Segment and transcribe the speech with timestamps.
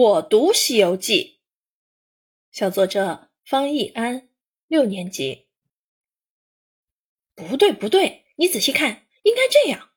[0.00, 1.40] 我读《西游记》，
[2.56, 4.28] 小作者方逸安，
[4.68, 5.48] 六年级。
[7.34, 9.90] 不对，不对，你仔细看，应该这样。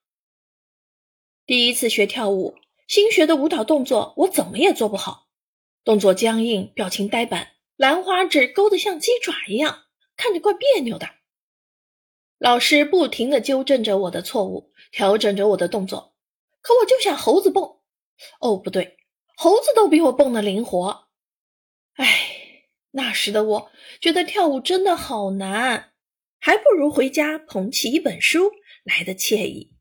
[1.46, 5.28] 第一次学跳舞，新学的舞蹈动作，我怎么也做不好，
[5.84, 9.84] 动作僵硬，表情呆板，兰花指勾得像鸡爪一样，
[10.18, 11.08] 看着怪别扭的。
[12.40, 16.16] 老师不停的纠正着我的错误，调整着我的动作，
[16.62, 17.78] 可我就像猴子蹦。
[18.40, 18.98] 哦，不对。
[19.44, 21.08] 猴子都比我蹦得灵活，
[21.94, 25.94] 哎，那时的我觉得跳舞真的好难，
[26.40, 28.52] 还不如回家捧起一本书
[28.84, 29.74] 来的惬意。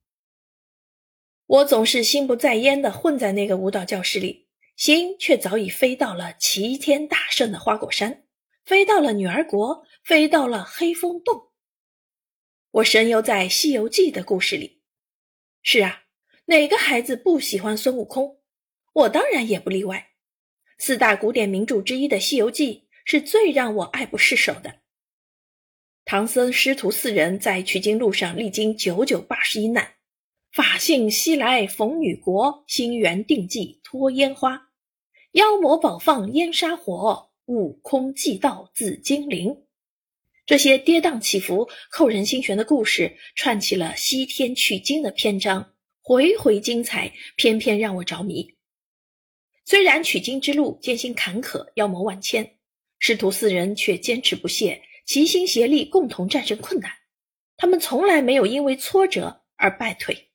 [1.44, 8.24] 我总是心不在焉地混在那个舞蹈教室里，心却早已飞到了齐天大圣的花果山，
[8.64, 11.50] 飞到了女儿国，飞到了黑风洞。
[12.70, 14.80] 我神游在《西游记》的故事里。
[15.60, 16.04] 是啊，
[16.46, 18.39] 哪个孩子不喜欢孙悟空？
[18.92, 20.08] 我当然也不例外。
[20.78, 24.76] 四大古典名著之一的《西游记》是最让我爱不释手的。
[26.04, 29.94] 唐僧师徒四人在取经路上历经九九八十一难，
[30.52, 34.70] 法性西来逢女国，心缘定计脱烟花。
[35.32, 39.64] 妖魔宝放烟沙火，悟空寂道紫金铃。
[40.46, 48.56] 这些跌宕起伏、扣人心弦的故事，串起了西天取经的篇章，回回精彩，偏偏让我着迷。
[49.70, 52.56] 虽然取经之路艰辛坎坷，妖魔万千，
[52.98, 56.90] 师徒四人却坚持不懈，齐心协力，共同战胜困难。
[57.56, 60.32] 他们从来没有因为挫折而败退。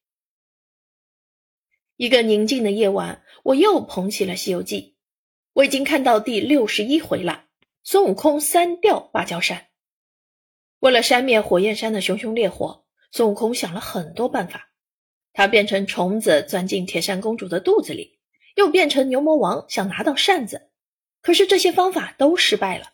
[1.97, 4.81] 一个宁静的夜晚，我又捧起了《西游记》，
[5.51, 7.47] 我已经看到第六十一回了。
[7.83, 9.67] 孙悟空三吊芭蕉扇。
[10.79, 14.71] 为了扇灭火焰山的熊熊烈火，孙悟空想了很多办法。
[15.33, 18.17] 他变成虫子，钻进铁扇公主的肚子里。
[18.55, 20.69] 又变成牛魔王，想拿到扇子，
[21.21, 22.93] 可是这些方法都失败了。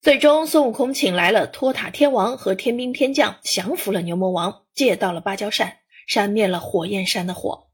[0.00, 5.78] 最终，孙悟空请来了托塔天王和天兵天将，降服了牛魔王，借到了芭蕉扇，
[6.08, 7.68] 扇灭了火焰山的火。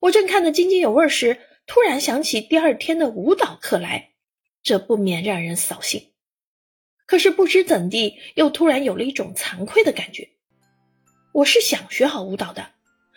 [0.00, 4.12] 我正看得津津有味时，突然想起第二天的舞蹈课来，
[4.62, 6.12] 这不免让人扫兴。
[7.06, 10.30] 可是不知怎地，又突然有了一种惭愧的感觉。
[11.32, 12.75] 我是想学好舞蹈的。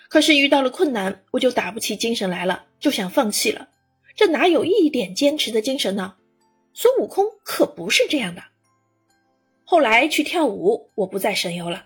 [0.09, 3.69] 可是遇到了困难，我就打不起精神来了，就想放弃了。
[4.15, 6.15] 这哪有一点坚持的精神呢？
[6.73, 8.41] 孙悟空可不是这样的。
[9.63, 11.85] 后来去跳舞，我不再神游了，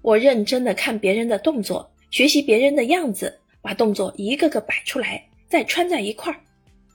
[0.00, 6.40] 我认真的看别人的动作，学习别人的样子，把动作一个个摆出来，再穿在一块儿，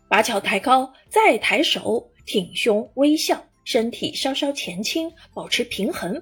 [0.09, 6.19] 把脚抬高，再抬手，挺胸微笑，身体稍稍前倾，保持平衡。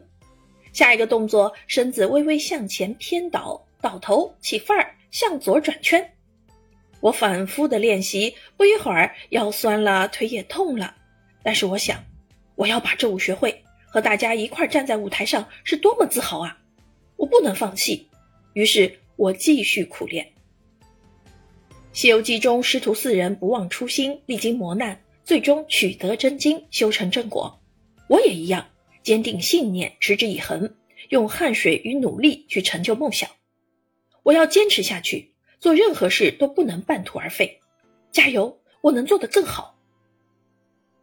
[0.74, 3.66] 下一个动作，身子微微向前偏倒。
[3.84, 6.10] 倒头起范儿，向左转圈。
[7.02, 10.96] 我反复的练习，不一会儿腰酸了，腿也痛了。
[11.44, 12.02] 但是我想，
[12.56, 16.58] 我要把这舞学会，和大家一块站在舞台上，是多么自豪啊！
[17.18, 18.08] 我不能放弃。
[18.54, 20.26] 于是我继续苦练。
[21.92, 27.60] 《西游记》中师徒四人不忘初心，历经磨难，最终取得真经，修成正果。
[28.08, 28.66] 我也一样，
[29.04, 30.74] 坚定信念，持之以恒，
[31.10, 33.30] 用汗水与努力去成就梦想。
[34.24, 37.62] 我要坚持下去，做任何事都不能半途而废。
[38.12, 39.78] 加油，我能做得更好。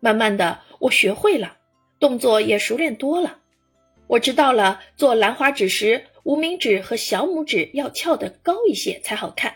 [0.01, 1.59] 慢慢的，我学会了，
[1.99, 3.39] 动作也熟练多了。
[4.07, 9.55] 我知道了，做兰花指时，无名指和小拇指要翘得高一些才好看，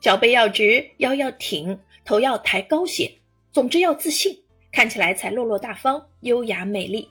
[0.00, 3.10] 脚背要直，腰要挺，头要抬高些。
[3.52, 4.42] 总之要自信，
[4.72, 7.08] 看起来才落落大方、优雅美丽。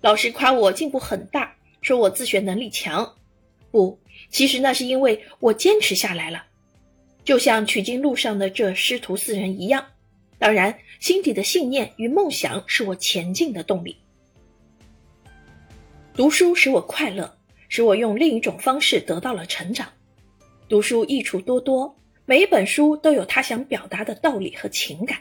[0.00, 3.14] 老师夸我进步很大，说我自学能力强。
[3.74, 3.98] 不，
[4.30, 6.44] 其实那是因为我坚持下来了，
[7.24, 9.84] 就像取经路上的这师徒四人一样。
[10.38, 13.96] 当然，心底的信念与梦想是我前进的动力。
[16.14, 17.36] 读书使我快乐，
[17.68, 19.92] 使我用另一种方式得到了成长。
[20.68, 25.18] 读书益处多多，每一本书都有他想表达的道理和情感。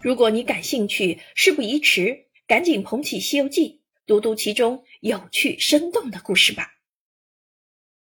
[0.00, 3.68] 如果你感兴趣，事不宜迟，赶紧捧起《西游记》，
[4.06, 6.70] 读读其中有趣生动的故事吧。